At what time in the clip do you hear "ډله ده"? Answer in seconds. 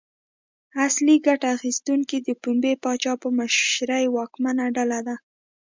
4.75-5.15